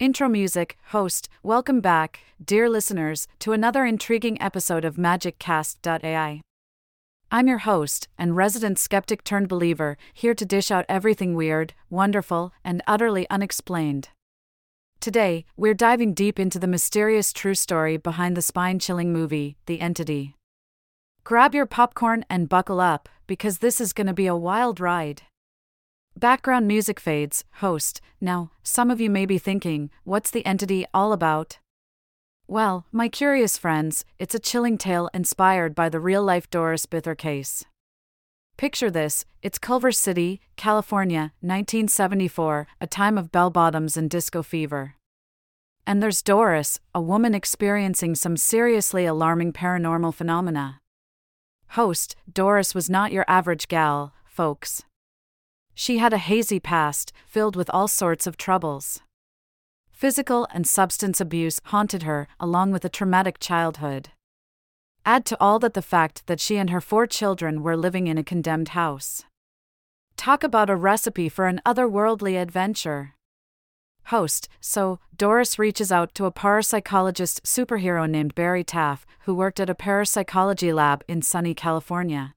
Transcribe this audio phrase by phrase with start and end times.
[0.00, 6.40] Intro music, host, welcome back, dear listeners, to another intriguing episode of MagicCast.ai.
[7.30, 12.54] I'm your host and resident skeptic turned believer, here to dish out everything weird, wonderful,
[12.64, 14.08] and utterly unexplained.
[15.00, 19.82] Today, we're diving deep into the mysterious true story behind the spine chilling movie, The
[19.82, 20.34] Entity.
[21.24, 25.24] Grab your popcorn and buckle up, because this is going to be a wild ride.
[26.18, 28.00] Background music fades, host.
[28.20, 31.58] Now, some of you may be thinking, what's the entity all about?
[32.46, 37.16] Well, my curious friends, it's a chilling tale inspired by the real life Doris Bither
[37.16, 37.64] case.
[38.56, 44.96] Picture this it's Culver City, California, 1974, a time of bell bottoms and disco fever.
[45.86, 50.80] And there's Doris, a woman experiencing some seriously alarming paranormal phenomena.
[51.68, 54.82] Host, Doris was not your average gal, folks.
[55.74, 59.00] She had a hazy past, filled with all sorts of troubles.
[59.92, 64.08] Physical and substance abuse haunted her, along with a traumatic childhood.
[65.04, 68.18] Add to all that the fact that she and her four children were living in
[68.18, 69.24] a condemned house.
[70.16, 73.14] Talk about a recipe for an otherworldly adventure.
[74.04, 79.70] Host So, Doris reaches out to a parapsychologist superhero named Barry Taff, who worked at
[79.70, 82.34] a parapsychology lab in sunny California.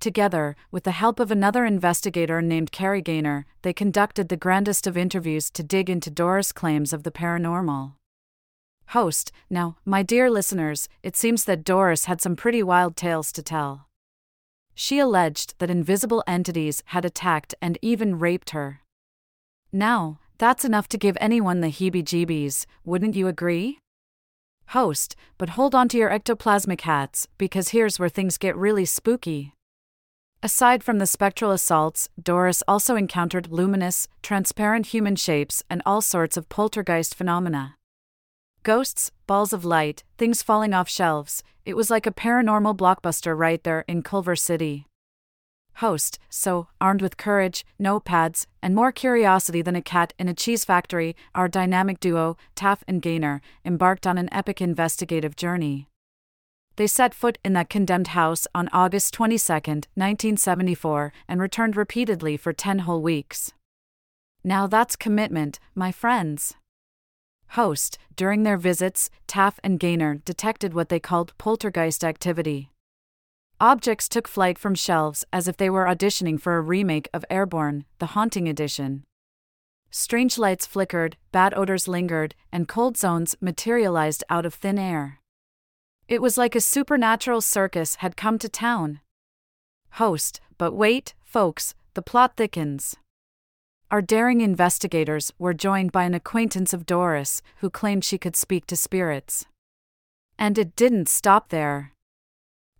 [0.00, 4.96] Together, with the help of another investigator named Kerry Gaynor, they conducted the grandest of
[4.96, 7.92] interviews to dig into Doris' claims of the paranormal.
[8.88, 13.42] Host, now, my dear listeners, it seems that Doris had some pretty wild tales to
[13.42, 13.88] tell.
[14.74, 18.80] She alleged that invisible entities had attacked and even raped her.
[19.70, 23.78] Now, that's enough to give anyone the heebie jeebies, wouldn't you agree?
[24.68, 29.52] Host, but hold on to your ectoplasmic hats, because here's where things get really spooky.
[30.42, 36.38] Aside from the spectral assaults, Doris also encountered luminous, transparent human shapes and all sorts
[36.38, 37.76] of poltergeist phenomena.
[38.62, 43.62] Ghosts, balls of light, things falling off shelves, it was like a paranormal blockbuster right
[43.64, 44.86] there in Culver City.
[45.74, 50.64] Host, so, armed with courage, notepads, and more curiosity than a cat in a cheese
[50.64, 55.89] factory, our dynamic duo, Taff and Gaynor, embarked on an epic investigative journey.
[56.80, 62.54] They set foot in that condemned house on August 22, 1974, and returned repeatedly for
[62.54, 63.52] 10 whole weeks.
[64.42, 66.54] Now that's commitment, my friends.
[67.48, 72.70] Host, during their visits, Taff and Gaynor detected what they called poltergeist activity.
[73.60, 77.84] Objects took flight from shelves as if they were auditioning for a remake of Airborne,
[77.98, 79.04] the Haunting Edition.
[79.90, 85.19] Strange lights flickered, bad odors lingered, and cold zones materialized out of thin air.
[86.10, 88.98] It was like a supernatural circus had come to town.
[89.92, 92.96] Host, but wait, folks, the plot thickens.
[93.92, 98.66] Our daring investigators were joined by an acquaintance of Doris who claimed she could speak
[98.66, 99.46] to spirits.
[100.36, 101.92] And it didn't stop there.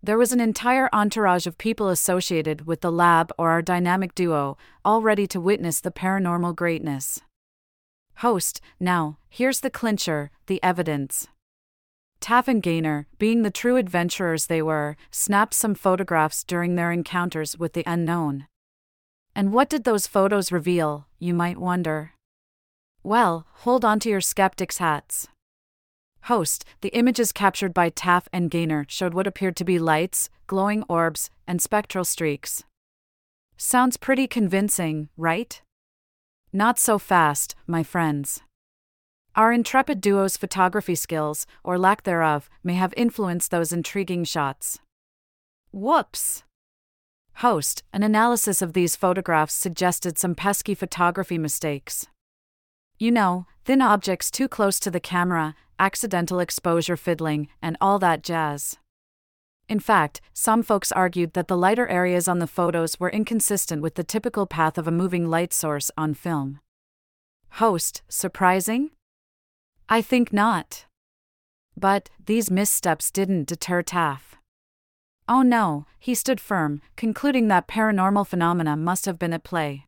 [0.03, 4.57] There was an entire entourage of people associated with the lab or our dynamic duo,
[4.83, 7.21] all ready to witness the paranormal greatness.
[8.15, 11.29] Host, now, here's the clincher the evidence.
[12.21, 17.57] Taff and Gaynor, being the true adventurers they were, snapped some photographs during their encounters
[17.57, 18.45] with the unknown.
[19.35, 22.11] And what did those photos reveal, you might wonder?
[23.01, 25.27] Well, hold on to your skeptics' hats.
[26.25, 30.83] Host, the images captured by Taff and Gaynor showed what appeared to be lights, glowing
[30.87, 32.63] orbs, and spectral streaks.
[33.57, 35.59] Sounds pretty convincing, right?
[36.53, 38.41] Not so fast, my friends.
[39.35, 44.79] Our intrepid duo's photography skills, or lack thereof, may have influenced those intriguing shots.
[45.71, 46.43] Whoops!
[47.35, 52.07] Host, an analysis of these photographs suggested some pesky photography mistakes.
[52.99, 58.23] You know, thin objects too close to the camera, accidental exposure fiddling, and all that
[58.23, 58.77] jazz.
[59.69, 63.95] In fact, some folks argued that the lighter areas on the photos were inconsistent with
[63.95, 66.59] the typical path of a moving light source on film.
[67.51, 68.91] Host, surprising?
[69.91, 70.85] I think not.
[71.75, 74.37] But these missteps didn't deter Taff.
[75.27, 79.85] Oh no, he stood firm, concluding that paranormal phenomena must have been at play.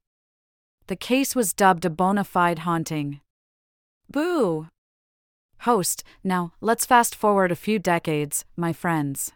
[0.87, 3.21] The case was dubbed a bona fide haunting.
[4.11, 4.67] Boo!
[5.59, 9.31] Host, now, let's fast forward a few decades, my friends.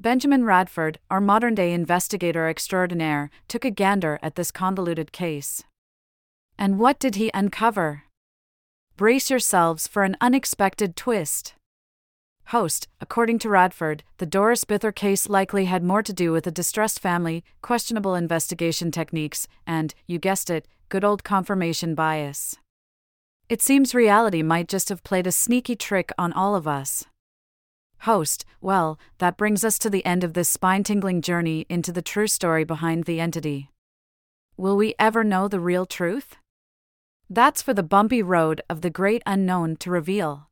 [0.00, 5.64] Benjamin Radford, our modern day investigator extraordinaire, took a gander at this convoluted case.
[6.58, 8.05] And what did he uncover?
[8.96, 11.52] Brace yourselves for an unexpected twist.
[12.46, 16.50] Host, according to Radford, the Doris Bither case likely had more to do with a
[16.50, 22.56] distressed family, questionable investigation techniques, and, you guessed it, good old confirmation bias.
[23.50, 27.04] It seems reality might just have played a sneaky trick on all of us.
[28.00, 32.00] Host, well, that brings us to the end of this spine tingling journey into the
[32.00, 33.68] true story behind the entity.
[34.56, 36.36] Will we ever know the real truth?
[37.28, 40.48] That's for the bumpy road of the great unknown to reveal.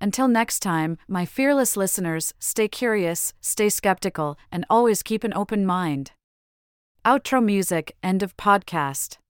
[0.00, 5.66] Until next time, my fearless listeners, stay curious, stay skeptical, and always keep an open
[5.66, 6.12] mind.
[7.04, 9.20] Outro music, end of podcast.